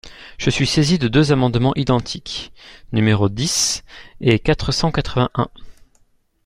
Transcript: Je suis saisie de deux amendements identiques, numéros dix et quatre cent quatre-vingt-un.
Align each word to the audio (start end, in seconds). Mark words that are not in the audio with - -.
Je 0.39 0.49
suis 0.49 0.65
saisie 0.65 0.97
de 0.97 1.07
deux 1.07 1.31
amendements 1.31 1.75
identiques, 1.75 2.51
numéros 2.91 3.29
dix 3.29 3.83
et 4.19 4.39
quatre 4.39 4.71
cent 4.71 4.91
quatre-vingt-un. 4.91 5.47